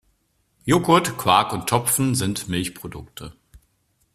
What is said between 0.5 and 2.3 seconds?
Joghurt, Quark und Topfen